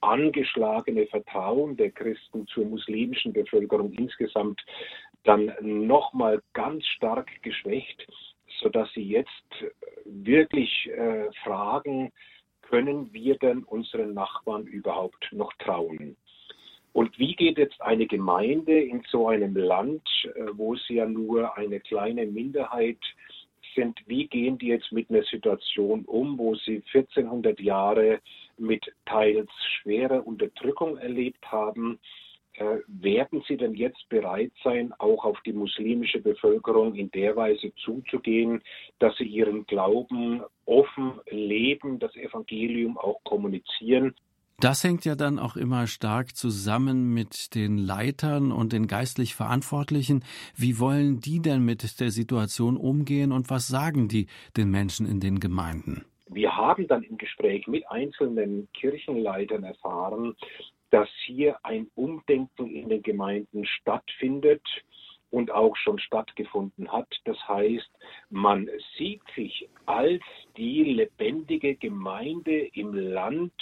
angeschlagene 0.00 1.06
Vertrauen 1.06 1.76
der 1.76 1.90
Christen 1.90 2.46
zur 2.46 2.66
muslimischen 2.66 3.32
Bevölkerung 3.32 3.92
insgesamt 3.92 4.64
dann 5.24 5.52
nochmal 5.60 6.40
ganz 6.52 6.86
stark 6.86 7.30
geschwächt 7.42 8.06
sodass 8.60 8.90
sie 8.92 9.02
jetzt 9.02 9.64
wirklich 10.04 10.88
äh, 10.88 11.30
fragen, 11.44 12.12
können 12.62 13.12
wir 13.12 13.36
denn 13.38 13.62
unseren 13.64 14.14
Nachbarn 14.14 14.64
überhaupt 14.64 15.28
noch 15.32 15.52
trauen? 15.54 16.16
Und 16.96 17.18
wie 17.18 17.34
geht 17.34 17.58
jetzt 17.58 17.78
eine 17.82 18.06
Gemeinde 18.06 18.80
in 18.80 19.02
so 19.10 19.28
einem 19.28 19.54
Land, 19.54 20.08
äh, 20.34 20.46
wo 20.54 20.76
sie 20.76 20.94
ja 20.94 21.04
nur 21.06 21.54
eine 21.54 21.78
kleine 21.78 22.24
Minderheit 22.24 22.96
sind, 23.74 24.00
wie 24.06 24.26
gehen 24.26 24.56
die 24.56 24.68
jetzt 24.68 24.90
mit 24.92 25.10
einer 25.10 25.22
Situation 25.24 26.06
um, 26.06 26.38
wo 26.38 26.54
sie 26.54 26.82
1400 26.94 27.60
Jahre 27.60 28.20
mit 28.56 28.82
teils 29.04 29.50
schwerer 29.82 30.26
Unterdrückung 30.26 30.96
erlebt 30.96 31.44
haben? 31.52 31.98
Äh, 32.54 32.78
werden 32.86 33.44
Sie 33.46 33.58
denn 33.58 33.74
jetzt 33.74 34.08
bereit 34.08 34.52
sein, 34.64 34.94
auch 34.96 35.26
auf 35.26 35.38
die 35.44 35.52
muslimische 35.52 36.22
Bevölkerung 36.22 36.94
in 36.94 37.10
der 37.10 37.36
Weise 37.36 37.74
zuzugehen, 37.74 38.62
dass 39.00 39.14
Sie 39.18 39.24
Ihren 39.24 39.66
Glauben 39.66 40.40
offen 40.64 41.20
leben, 41.28 41.98
das 41.98 42.16
Evangelium 42.16 42.96
auch 42.96 43.22
kommunizieren? 43.22 44.14
Das 44.58 44.82
hängt 44.84 45.04
ja 45.04 45.16
dann 45.16 45.38
auch 45.38 45.56
immer 45.56 45.86
stark 45.86 46.34
zusammen 46.34 47.12
mit 47.12 47.54
den 47.54 47.76
Leitern 47.76 48.52
und 48.52 48.72
den 48.72 48.86
geistlich 48.86 49.34
Verantwortlichen. 49.34 50.24
Wie 50.56 50.80
wollen 50.80 51.20
die 51.20 51.40
denn 51.40 51.62
mit 51.62 52.00
der 52.00 52.10
Situation 52.10 52.78
umgehen 52.78 53.32
und 53.32 53.50
was 53.50 53.68
sagen 53.68 54.08
die 54.08 54.28
den 54.56 54.70
Menschen 54.70 55.06
in 55.06 55.20
den 55.20 55.40
Gemeinden? 55.40 56.06
Wir 56.28 56.56
haben 56.56 56.88
dann 56.88 57.02
im 57.02 57.18
Gespräch 57.18 57.66
mit 57.66 57.86
einzelnen 57.90 58.68
Kirchenleitern 58.72 59.62
erfahren, 59.62 60.34
dass 60.90 61.08
hier 61.26 61.58
ein 61.62 61.88
Umdenken 61.94 62.70
in 62.70 62.88
den 62.88 63.02
Gemeinden 63.02 63.66
stattfindet 63.66 64.62
und 65.30 65.50
auch 65.50 65.76
schon 65.76 65.98
stattgefunden 65.98 66.90
hat. 66.90 67.08
Das 67.26 67.36
heißt, 67.46 67.90
man 68.30 68.70
sieht 68.96 69.22
sich 69.34 69.68
als 69.84 70.22
die 70.56 70.82
lebendige 70.82 71.74
Gemeinde 71.74 72.58
im 72.72 72.94
Land, 72.94 73.52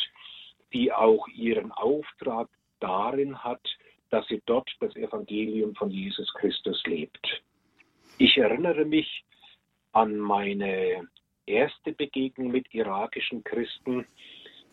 die 0.74 0.92
auch 0.92 1.26
ihren 1.28 1.72
Auftrag 1.72 2.48
darin 2.80 3.42
hat, 3.42 3.62
dass 4.10 4.26
sie 4.26 4.42
dort 4.44 4.70
das 4.80 4.94
Evangelium 4.96 5.74
von 5.74 5.90
Jesus 5.90 6.32
Christus 6.34 6.82
lebt. 6.84 7.42
Ich 8.18 8.36
erinnere 8.36 8.84
mich 8.84 9.24
an 9.92 10.18
meine 10.18 11.08
erste 11.46 11.92
Begegnung 11.92 12.50
mit 12.50 12.72
irakischen 12.74 13.42
Christen, 13.44 14.06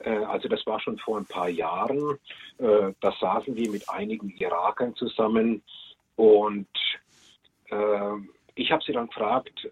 äh, 0.03 0.09
also 0.09 0.47
das 0.47 0.65
war 0.65 0.79
schon 0.79 0.97
vor 0.99 1.17
ein 1.17 1.25
paar 1.25 1.49
Jahren. 1.49 2.17
Äh, 2.57 2.93
da 2.99 3.11
saßen 3.19 3.55
wir 3.55 3.69
mit 3.69 3.89
einigen 3.89 4.29
Irakern 4.29 4.95
zusammen 4.95 5.63
und 6.15 6.67
äh, 7.69 8.15
ich 8.55 8.71
habe 8.71 8.83
sie 8.85 8.91
dann 8.91 9.07
gefragt, 9.07 9.69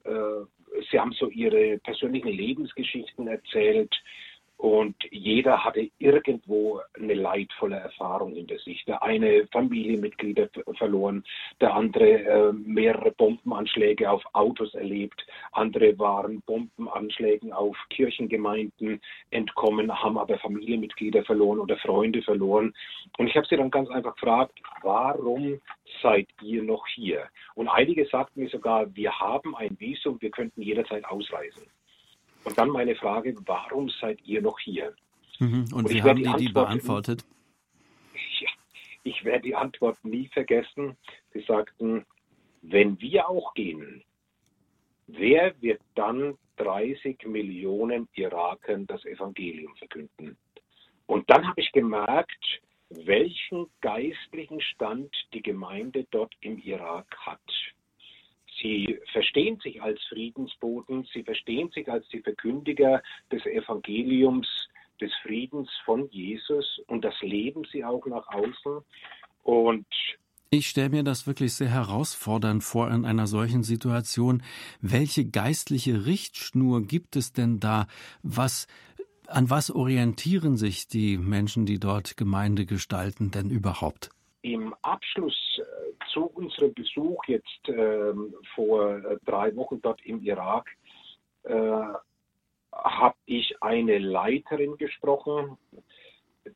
sie 0.89 0.99
haben 0.99 1.11
so 1.11 1.27
ihre 1.27 1.77
persönlichen 1.79 2.29
Lebensgeschichten 2.29 3.27
erzählt 3.27 3.93
und 4.59 4.97
jeder 5.09 5.63
hatte 5.63 5.89
irgendwo 5.99 6.81
eine 6.93 7.13
leidvolle 7.13 7.77
Erfahrung 7.77 8.33
hinter 8.33 8.59
sich. 8.59 8.83
Der 8.83 9.01
eine 9.01 9.47
Familienmitglieder 9.53 10.49
verloren, 10.77 11.23
der 11.61 11.73
andere 11.73 12.09
äh, 12.09 12.51
mehrere 12.51 13.11
Bombenanschläge 13.11 14.11
auf 14.11 14.21
Autos 14.33 14.73
erlebt, 14.73 15.25
andere 15.53 15.97
waren 15.97 16.41
Bombenanschlägen 16.41 17.53
auf 17.53 17.77
Kirchengemeinden 17.89 18.99
entkommen, 19.31 19.97
haben 19.97 20.17
aber 20.17 20.37
Familienmitglieder 20.39 21.23
verloren 21.23 21.59
oder 21.59 21.77
Freunde 21.77 22.21
verloren. 22.21 22.73
Und 23.17 23.27
ich 23.27 23.37
habe 23.37 23.47
sie 23.47 23.55
dann 23.55 23.71
ganz 23.71 23.89
einfach 23.89 24.15
gefragt, 24.15 24.59
warum 24.83 25.61
seid 26.01 26.27
ihr 26.41 26.63
noch 26.63 26.85
hier? 26.87 27.29
Und 27.55 27.69
einige 27.69 28.05
sagten 28.07 28.41
mir 28.41 28.49
sogar, 28.49 28.93
wir 28.93 29.17
haben 29.17 29.55
ein 29.55 29.79
Visum, 29.79 30.21
wir 30.21 30.31
könnten 30.31 30.61
jederzeit 30.61 31.05
ausreisen. 31.05 31.63
Und 32.43 32.57
dann 32.57 32.69
meine 32.69 32.95
Frage, 32.95 33.35
warum 33.45 33.89
seid 33.89 34.21
ihr 34.25 34.41
noch 34.41 34.59
hier? 34.59 34.95
Mhm. 35.39 35.65
Und, 35.71 35.73
Und 35.73 35.89
wie 35.89 36.01
haben 36.01 36.17
die 36.17 36.45
die 36.45 36.53
beantwortet? 36.53 37.25
Ja, 38.39 38.49
ich 39.03 39.23
werde 39.23 39.43
die 39.43 39.55
Antwort 39.55 40.03
nie 40.03 40.27
vergessen. 40.27 40.97
Sie 41.33 41.41
sagten, 41.41 42.05
wenn 42.61 42.99
wir 42.99 43.29
auch 43.29 43.53
gehen, 43.53 44.03
wer 45.07 45.59
wird 45.61 45.81
dann 45.95 46.37
30 46.57 47.25
Millionen 47.25 48.07
Irakern 48.13 48.85
das 48.87 49.05
Evangelium 49.05 49.75
verkünden? 49.77 50.37
Und 51.05 51.29
dann 51.29 51.47
habe 51.47 51.59
ich 51.59 51.71
gemerkt, 51.71 52.61
welchen 52.89 53.67
geistlichen 53.81 54.61
Stand 54.61 55.15
die 55.33 55.41
Gemeinde 55.41 56.05
dort 56.11 56.33
im 56.41 56.57
Irak 56.59 57.15
hat. 57.25 57.39
Sie 58.61 58.99
verstehen 59.11 59.59
sich 59.61 59.81
als 59.81 60.01
Friedensboten, 60.09 61.07
sie 61.13 61.23
verstehen 61.23 61.69
sich 61.71 61.89
als 61.89 62.07
die 62.09 62.21
Verkündiger 62.21 63.01
des 63.31 63.45
Evangeliums 63.45 64.47
des 64.99 65.11
Friedens 65.23 65.69
von 65.85 66.09
Jesus 66.09 66.81
und 66.87 67.03
das 67.05 67.13
leben 67.21 67.63
sie 67.71 67.83
auch 67.85 68.05
nach 68.05 68.27
außen. 68.27 68.83
Und 69.43 69.85
ich 70.51 70.67
stelle 70.67 70.89
mir 70.89 71.03
das 71.03 71.27
wirklich 71.27 71.53
sehr 71.53 71.69
herausfordernd 71.69 72.63
vor 72.63 72.89
in 72.89 73.05
einer 73.05 73.27
solchen 73.27 73.63
Situation. 73.63 74.41
Welche 74.81 75.25
geistliche 75.25 76.07
Richtschnur 76.07 76.81
gibt 76.81 77.15
es 77.15 77.33
denn 77.33 77.59
da? 77.59 77.85
Was, 78.23 78.67
an 79.27 79.49
was 79.51 79.69
orientieren 79.69 80.57
sich 80.57 80.87
die 80.87 81.17
Menschen, 81.19 81.67
die 81.67 81.79
dort 81.79 82.17
Gemeinde 82.17 82.65
gestalten, 82.65 83.29
denn 83.29 83.51
überhaupt? 83.51 84.09
Im 84.41 84.73
Abschluss 84.81 85.58
zu 86.13 86.25
unserem 86.25 86.73
Besuch 86.73 87.23
jetzt 87.27 87.69
äh, 87.69 88.13
vor 88.55 88.97
äh, 88.97 89.17
drei 89.25 89.55
Wochen 89.55 89.81
dort 89.81 90.05
im 90.05 90.21
Irak 90.21 90.69
äh, 91.43 91.83
habe 92.71 93.17
ich 93.25 93.55
eine 93.61 93.97
Leiterin 93.97 94.77
gesprochen, 94.77 95.57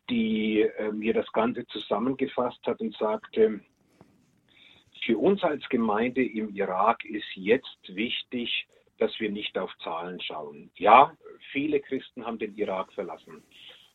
die 0.09 0.61
äh, 0.61 0.91
mir 0.91 1.13
das 1.13 1.31
Ganze 1.31 1.65
zusammengefasst 1.67 2.59
hat 2.65 2.79
und 2.79 2.95
sagte, 2.97 3.61
für 5.05 5.17
uns 5.17 5.43
als 5.43 5.67
Gemeinde 5.69 6.23
im 6.23 6.49
Irak 6.55 7.03
ist 7.05 7.35
jetzt 7.35 7.79
wichtig, 7.87 8.67
dass 8.99 9.19
wir 9.19 9.31
nicht 9.31 9.57
auf 9.57 9.71
Zahlen 9.83 10.21
schauen. 10.21 10.71
Ja, 10.75 11.15
viele 11.51 11.79
Christen 11.81 12.25
haben 12.25 12.39
den 12.39 12.55
Irak 12.55 12.93
verlassen. 12.93 13.43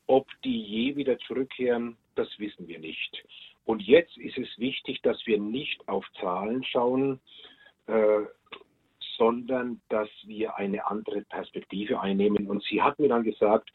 Ob 0.07 0.27
die 0.45 0.61
je 0.62 0.97
wieder 0.97 1.19
zurückkehren, 1.21 1.97
das 2.15 2.29
wissen 2.38 2.67
wir 2.69 2.79
nicht. 2.79 3.25
Und 3.69 3.83
jetzt 3.83 4.17
ist 4.17 4.39
es 4.39 4.49
wichtig, 4.59 5.03
dass 5.03 5.27
wir 5.27 5.39
nicht 5.39 5.87
auf 5.91 6.07
Zahlen 6.19 6.65
schauen, 6.65 7.21
äh, 7.87 8.21
sondern 9.19 9.83
dass 9.91 10.09
wir 10.25 10.57
eine 10.57 10.87
andere 10.87 11.21
Perspektive 11.21 12.01
einnehmen. 12.01 12.47
Und 12.47 12.63
sie 12.65 12.81
hat 12.81 12.99
mir 12.99 13.11
dann 13.11 13.25
gesagt, 13.25 13.69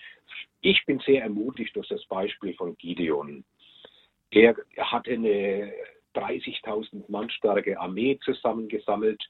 ich 0.62 0.84
bin 0.88 0.98
sehr 1.02 1.22
ermutigt 1.22 1.76
durch 1.76 1.90
das 1.90 2.04
Beispiel 2.06 2.56
von 2.56 2.76
Gideon. 2.78 3.44
Er 4.32 4.56
hatte 4.80 5.12
eine 5.12 5.72
30.000 6.16 7.04
Mann 7.12 7.30
starke 7.30 7.80
Armee 7.80 8.18
zusammengesammelt 8.26 9.22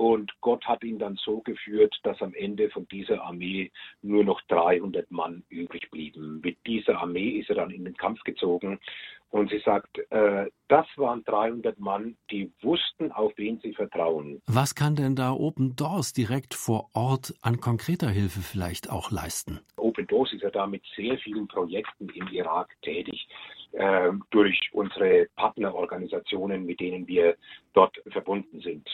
und 0.00 0.32
Gott 0.40 0.64
hat 0.64 0.82
ihn 0.82 0.98
dann 0.98 1.16
so 1.16 1.40
geführt, 1.40 1.94
dass 2.04 2.22
am 2.22 2.32
Ende 2.32 2.70
von 2.70 2.88
dieser 2.88 3.22
Armee 3.22 3.70
nur 4.00 4.24
noch 4.24 4.40
300 4.48 5.10
Mann 5.10 5.42
übrig 5.50 5.90
blieben. 5.90 6.40
Mit 6.42 6.56
dieser 6.66 7.02
Armee 7.02 7.32
ist 7.38 7.50
er 7.50 7.56
dann 7.56 7.70
in 7.70 7.84
den 7.84 7.94
Kampf 7.98 8.22
gezogen. 8.22 8.80
Und 9.30 9.50
sie 9.50 9.60
sagt, 9.60 9.98
äh, 10.10 10.46
das 10.66 10.86
waren 10.96 11.22
300 11.24 11.78
Mann, 11.78 12.16
die 12.32 12.52
wussten, 12.62 13.12
auf 13.12 13.32
wen 13.36 13.60
sie 13.60 13.72
vertrauen. 13.72 14.42
Was 14.46 14.74
kann 14.74 14.96
denn 14.96 15.14
da 15.14 15.32
Open 15.32 15.76
Doors 15.76 16.12
direkt 16.12 16.54
vor 16.54 16.90
Ort 16.94 17.34
an 17.40 17.60
konkreter 17.60 18.10
Hilfe 18.10 18.40
vielleicht 18.40 18.90
auch 18.90 19.12
leisten? 19.12 19.60
Open 19.76 20.06
Doors 20.08 20.32
ist 20.32 20.42
ja 20.42 20.50
da 20.50 20.66
mit 20.66 20.82
sehr 20.96 21.16
vielen 21.18 21.46
Projekten 21.46 22.08
im 22.08 22.26
Irak 22.28 22.76
tätig 22.82 23.28
äh, 23.72 24.10
durch 24.30 24.58
unsere 24.72 25.28
Partnerorganisationen, 25.36 26.66
mit 26.66 26.80
denen 26.80 27.06
wir 27.06 27.36
dort 27.72 27.96
verbunden 28.10 28.60
sind. 28.60 28.88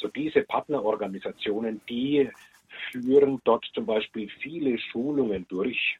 So 0.00 0.06
diese 0.08 0.42
Partnerorganisationen, 0.42 1.80
die 1.88 2.30
führen 2.92 3.40
dort 3.44 3.64
zum 3.74 3.86
Beispiel 3.86 4.28
viele 4.40 4.78
Schulungen 4.78 5.46
durch, 5.48 5.98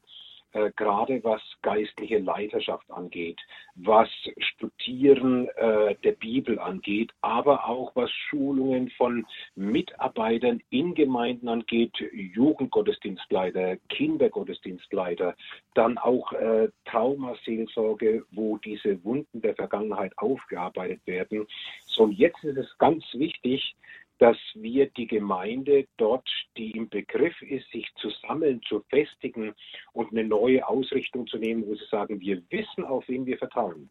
äh, 0.55 0.71
gerade 0.77 1.23
was 1.25 1.43
geistliche 1.63 2.19
Leiterschaft 2.19 2.91
angeht, 2.91 3.41
was 3.75 4.09
Studieren 4.39 5.49
äh, 5.57 5.97
der 6.05 6.13
Bibel 6.13 6.59
angeht, 6.59 7.13
aber 7.21 7.69
auch 7.69 7.95
was 7.97 8.11
Schulungen 8.11 8.89
von 8.91 9.27
Mitarbeitern 9.57 10.63
in 10.71 10.95
Gemeinden 10.95 11.49
angeht, 11.49 11.93
Jugendgottesdienstleiter, 12.13 13.77
Kindergottesdienstleiter, 13.89 15.35
dann 15.75 15.99
auch 15.99 16.33
äh, 16.33 16.69
Traumaseelsorge, 16.85 18.25
wo 18.31 18.57
diese 18.59 19.03
Wunden 19.05 19.43
der 19.43 19.57
Vergangenheit 19.57 20.17
aufgearbeitet 20.19 21.01
werden. 21.07 21.47
So, 21.87 22.09
jetzt 22.09 22.45
ist 22.45 22.59
es 22.59 22.79
ganz 22.79 23.05
wichtig, 23.13 23.75
dass 24.19 24.37
wir 24.55 24.91
die 24.91 25.07
Gemeinde 25.07 25.87
dort, 25.97 26.29
die 26.57 26.71
im 26.73 26.89
Begriff 26.89 27.41
ist, 27.43 27.71
sich 27.71 27.87
zu 27.97 28.11
sammeln, 28.27 28.61
zu 28.69 28.85
festigen 28.89 29.55
und 29.93 30.13
eine 30.13 30.25
neue 30.25 30.67
Ausrichtung 30.67 31.27
zu 31.27 31.39
nehmen, 31.39 31.67
wo 31.67 31.75
sie 31.75 31.87
sagen, 31.91 32.21
wir 32.21 32.43
wissen, 32.51 32.85
auf 32.85 33.07
wen 33.09 33.27
wir 33.27 33.39
vertrauen, 33.39 33.91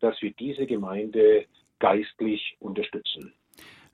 dass 0.00 0.20
wir 0.22 0.32
diese 0.32 0.66
Gemeinde 0.66 1.46
geistlich 1.78 2.56
unterstützen. 2.58 3.32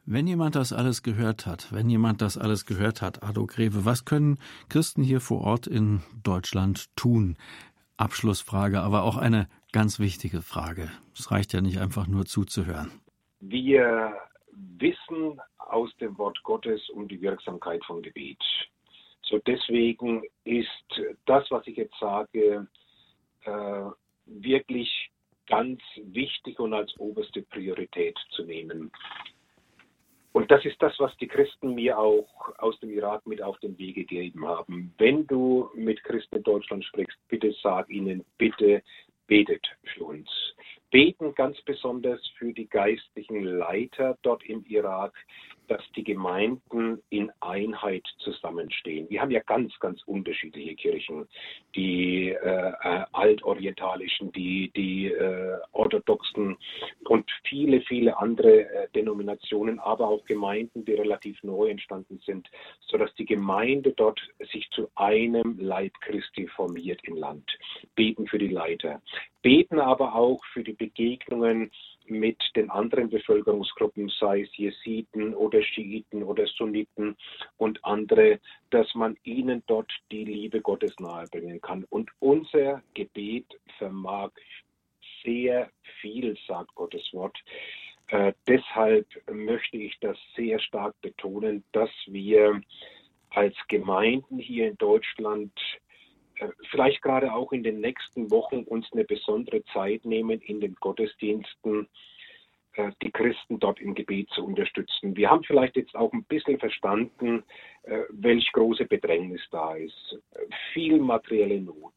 Wenn 0.08 0.28
jemand 0.28 0.54
das 0.54 0.72
alles 0.72 1.02
gehört 1.02 1.46
hat, 1.46 1.72
wenn 1.72 1.90
jemand 1.90 2.22
das 2.22 2.38
alles 2.38 2.64
gehört 2.64 3.02
hat, 3.02 3.24
Ado 3.24 3.44
Greve, 3.46 3.84
was 3.84 4.04
können 4.04 4.38
Christen 4.68 5.02
hier 5.02 5.20
vor 5.20 5.40
Ort 5.42 5.66
in 5.66 6.00
Deutschland 6.22 6.94
tun? 6.94 7.36
Abschlussfrage, 7.96 8.80
aber 8.80 9.02
auch 9.02 9.16
eine 9.16 9.48
ganz 9.72 9.98
wichtige 9.98 10.42
Frage. 10.42 10.90
Es 11.18 11.32
reicht 11.32 11.52
ja 11.52 11.60
nicht 11.60 11.80
einfach 11.80 12.06
nur 12.06 12.24
zuzuhören. 12.24 12.92
Wir 13.40 14.14
wissen 14.78 15.40
aus 15.66 15.94
dem 15.96 16.16
Wort 16.18 16.42
Gottes 16.42 16.88
um 16.90 17.08
die 17.08 17.20
Wirksamkeit 17.20 17.84
von 17.84 18.02
Gebet. 18.02 18.42
So 19.22 19.38
deswegen 19.38 20.22
ist 20.44 20.68
das, 21.26 21.50
was 21.50 21.66
ich 21.66 21.76
jetzt 21.76 21.98
sage, 21.98 22.66
äh, 23.44 23.84
wirklich 24.26 25.10
ganz 25.46 25.80
wichtig 25.96 26.58
und 26.58 26.74
als 26.74 26.96
oberste 26.98 27.42
Priorität 27.42 28.18
zu 28.30 28.44
nehmen. 28.44 28.90
Und 30.32 30.50
das 30.50 30.64
ist 30.64 30.80
das, 30.82 30.92
was 30.98 31.16
die 31.16 31.28
Christen 31.28 31.74
mir 31.74 31.98
auch 31.98 32.28
aus 32.58 32.78
dem 32.80 32.90
Irak 32.90 33.26
mit 33.26 33.40
auf 33.40 33.58
den 33.60 33.78
Weg 33.78 33.94
gegeben 33.94 34.46
haben. 34.46 34.92
Wenn 34.98 35.26
du 35.26 35.70
mit 35.74 36.02
Christen 36.04 36.36
in 36.36 36.42
Deutschland 36.42 36.84
sprichst, 36.84 37.16
bitte 37.28 37.54
sag 37.62 37.88
ihnen, 37.88 38.24
bitte 38.36 38.82
betet 39.26 39.66
für 39.94 40.04
uns 40.04 40.28
beten 40.90 41.34
ganz 41.34 41.60
besonders 41.62 42.20
für 42.38 42.52
die 42.52 42.68
geistlichen 42.68 43.42
Leiter 43.42 44.16
dort 44.22 44.44
im 44.44 44.64
Irak, 44.66 45.14
dass 45.68 45.82
die 45.96 46.04
Gemeinden 46.04 47.02
in 47.10 47.30
Einheit 47.56 48.06
zusammenstehen. 48.18 49.08
Wir 49.08 49.20
haben 49.20 49.30
ja 49.30 49.40
ganz, 49.40 49.72
ganz 49.80 50.02
unterschiedliche 50.04 50.74
Kirchen, 50.74 51.26
die 51.74 52.30
äh, 52.30 52.72
äh, 52.82 53.04
altorientalischen, 53.12 54.30
die, 54.32 54.70
die 54.76 55.06
äh, 55.06 55.58
orthodoxen 55.72 56.56
und 57.08 57.30
viele, 57.48 57.80
viele 57.82 58.18
andere 58.18 58.68
äh, 58.68 58.88
Denominationen, 58.94 59.78
aber 59.78 60.08
auch 60.08 60.24
Gemeinden, 60.26 60.84
die 60.84 60.92
relativ 60.92 61.42
neu 61.42 61.68
entstanden 61.68 62.20
sind, 62.26 62.48
sodass 62.80 63.14
die 63.14 63.26
Gemeinde 63.26 63.92
dort 63.92 64.20
sich 64.52 64.68
zu 64.70 64.88
einem 64.94 65.58
Leib 65.58 65.92
Christi 66.02 66.46
formiert 66.48 67.00
im 67.04 67.16
Land. 67.16 67.50
Beten 67.94 68.26
für 68.26 68.38
die 68.38 68.48
Leiter, 68.48 69.00
beten 69.42 69.80
aber 69.80 70.14
auch 70.14 70.44
für 70.52 70.62
die 70.62 70.74
Begegnungen 70.74 71.70
mit 72.10 72.38
den 72.54 72.70
anderen 72.70 73.10
Bevölkerungsgruppen, 73.10 74.08
sei 74.08 74.42
es 74.42 74.56
Jesiden 74.56 75.34
oder 75.34 75.62
Schiiten 75.62 76.22
oder 76.22 76.46
Sunniten 76.46 77.16
und 77.56 77.84
andere, 77.84 78.40
dass 78.70 78.94
man 78.94 79.16
ihnen 79.24 79.62
dort 79.66 79.92
die 80.10 80.24
Liebe 80.24 80.60
Gottes 80.60 80.94
nahebringen 80.98 81.60
kann. 81.60 81.84
Und 81.90 82.10
unser 82.20 82.82
Gebet 82.94 83.46
vermag 83.78 84.30
sehr 85.24 85.70
viel, 86.00 86.36
sagt 86.46 86.74
Gottes 86.74 87.12
Wort. 87.12 87.36
Äh, 88.08 88.32
deshalb 88.46 89.06
möchte 89.30 89.76
ich 89.76 89.98
das 90.00 90.16
sehr 90.36 90.60
stark 90.60 90.94
betonen, 91.00 91.64
dass 91.72 91.90
wir 92.06 92.60
als 93.30 93.54
Gemeinden 93.68 94.38
hier 94.38 94.68
in 94.68 94.76
Deutschland 94.76 95.52
vielleicht 96.70 97.02
gerade 97.02 97.32
auch 97.32 97.52
in 97.52 97.62
den 97.62 97.80
nächsten 97.80 98.30
Wochen 98.30 98.64
uns 98.64 98.86
eine 98.92 99.04
besondere 99.04 99.64
Zeit 99.72 100.04
nehmen, 100.04 100.40
in 100.40 100.60
den 100.60 100.74
Gottesdiensten 100.74 101.88
äh, 102.76 102.92
die 103.02 103.10
Christen 103.10 103.58
dort 103.58 103.80
im 103.80 103.94
Gebet 103.94 104.28
zu 104.30 104.44
unterstützen. 104.44 105.16
Wir 105.16 105.30
haben 105.30 105.44
vielleicht 105.44 105.76
jetzt 105.76 105.94
auch 105.94 106.12
ein 106.12 106.24
bisschen 106.24 106.58
verstanden, 106.58 107.42
äh, 107.84 108.00
welch 108.10 108.50
große 108.52 108.84
Bedrängnis 108.84 109.40
da 109.50 109.74
ist. 109.74 110.18
Viel 110.72 110.98
materielle 110.98 111.60
Not, 111.60 111.94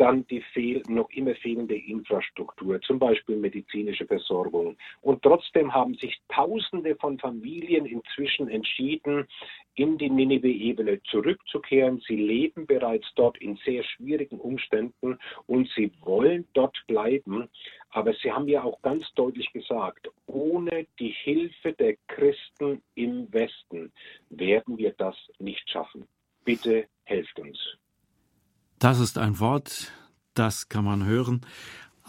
dann 0.00 0.26
die 0.28 0.40
fehl, 0.40 0.82
noch 0.88 1.10
immer 1.10 1.34
fehlende 1.34 1.76
Infrastruktur, 1.76 2.80
zum 2.80 2.98
Beispiel 2.98 3.36
medizinische 3.36 4.06
Versorgung. 4.06 4.76
Und 5.02 5.22
trotzdem 5.22 5.74
haben 5.74 5.94
sich 5.94 6.18
Tausende 6.28 6.96
von 6.96 7.18
Familien 7.18 7.84
inzwischen 7.84 8.48
entschieden, 8.48 9.26
in 9.74 9.98
die 9.98 10.08
Ninive-Ebene 10.08 11.02
zurückzukehren. 11.02 12.02
Sie 12.08 12.16
leben 12.16 12.66
bereits 12.66 13.06
dort 13.14 13.36
in 13.38 13.56
sehr 13.64 13.84
schwierigen 13.84 14.40
Umständen 14.40 15.18
und 15.46 15.68
sie 15.76 15.92
wollen 16.00 16.48
dort 16.54 16.78
bleiben. 16.86 17.50
Aber 17.90 18.14
sie 18.14 18.32
haben 18.32 18.48
ja 18.48 18.62
auch 18.62 18.80
ganz 18.80 19.04
deutlich 19.14 19.52
gesagt, 19.52 20.08
ohne 20.26 20.86
die 20.98 21.10
Hilfe 21.10 21.74
der 21.74 21.96
Christen 22.08 22.80
im 22.94 23.30
Westen 23.34 23.92
werden 24.30 24.78
wir 24.78 24.92
das 24.92 25.16
nicht 25.38 25.68
schaffen. 25.68 26.08
Bitte 26.44 26.86
helft 27.04 27.38
uns. 27.38 27.58
Das 28.80 28.98
ist 28.98 29.18
ein 29.18 29.38
Wort, 29.40 29.92
das 30.32 30.70
kann 30.70 30.86
man 30.86 31.04
hören. 31.04 31.42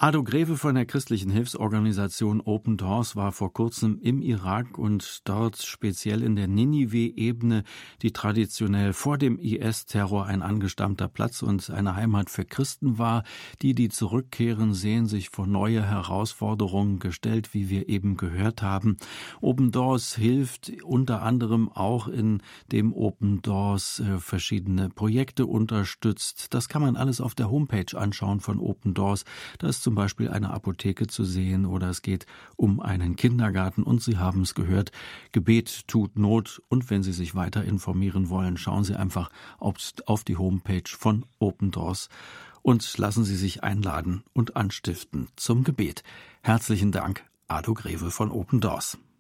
Ado 0.04 0.24
Greve 0.24 0.58
von 0.58 0.74
der 0.74 0.88
christlichen 0.88 1.30
Hilfsorganisation 1.30 2.42
Open 2.42 2.76
Doors 2.76 3.16
war 3.16 3.32
vor 3.32 3.54
kurzem 3.54 4.00
im 4.02 4.24
Irak 4.24 4.80
und 4.80 5.30
dort 5.30 5.62
speziell 5.62 6.24
in 6.24 6.36
der 6.36 6.48
Ninive-Ebene, 6.48 7.64
die 8.02 8.12
traditionell 8.12 8.94
vor 8.94 9.20
dem 9.20 9.38
IS-Terror 9.38 10.26
ein 10.26 10.42
angestammter 10.42 11.08
Platz 11.08 11.44
und 11.44 11.70
eine 11.70 11.96
Heimat 11.96 12.32
für 12.32 12.46
Christen 12.46 12.98
war. 12.98 13.24
Die, 13.62 13.76
die 13.76 13.90
zurückkehren, 13.90 14.74
sehen 14.74 15.06
sich 15.06 15.30
vor 15.30 15.46
neue 15.46 15.88
Herausforderungen 15.88 16.98
gestellt, 16.98 17.54
wie 17.54 17.70
wir 17.70 17.88
eben 17.88 18.18
gehört 18.18 18.64
haben. 18.64 18.98
Open 19.40 19.70
Doors 19.70 20.16
hilft 20.16 20.72
unter 20.84 21.22
anderem 21.22 21.72
auch, 21.72 22.08
in 22.08 22.42
dem 22.72 22.92
Open 22.92 23.44
Doors 23.44 24.00
äh, 24.00 24.18
verschiedene 24.18 24.90
Projekte 24.90 25.46
unterstützt. 25.46 26.56
Das 26.56 26.70
kann 26.70 26.82
man 26.82 26.96
alles 26.96 27.22
auf 27.22 27.36
der 27.36 27.52
Homepage 27.52 27.96
anschauen 27.96 28.40
von 28.40 28.60
Open 28.60 28.96
Doors. 28.96 29.26
Da 29.60 29.68
ist 29.68 29.91
zum 29.92 29.96
Beispiel 29.98 30.30
eine 30.30 30.52
Apotheke 30.52 31.08
zu 31.08 31.26
sehen 31.26 31.66
oder 31.66 31.90
es 31.90 32.02
geht 32.02 32.26
um 32.56 32.80
einen 32.80 33.18
Kindergarten 33.18 33.84
und 33.84 34.02
Sie 34.02 34.18
haben 34.18 34.44
es 34.44 34.56
gehört, 34.56 34.94
Gebet 35.34 35.86
tut 35.90 36.18
Not 36.18 36.62
und 36.70 36.90
wenn 36.90 37.04
Sie 37.04 37.12
sich 37.12 37.36
weiter 37.36 37.66
informieren 37.66 38.30
wollen, 38.30 38.56
schauen 38.56 38.86
Sie 38.86 38.96
einfach 38.96 39.30
auf 39.60 40.24
die 40.24 40.38
Homepage 40.38 40.88
von 40.88 41.26
Open 41.40 41.72
Doors 41.72 42.08
und 42.62 42.98
lassen 43.00 43.26
Sie 43.26 43.36
sich 43.36 43.66
einladen 43.66 44.24
und 44.32 44.56
anstiften 44.56 45.28
zum 45.36 45.66
Gebet. 45.66 46.04
Herzlichen 46.42 46.94
Dank, 46.94 47.26
Ado 47.50 47.74
Greve 47.74 48.12
von 48.12 48.32
Open 48.32 48.62
Doors. 48.62 48.98